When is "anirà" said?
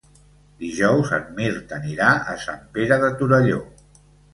1.79-2.11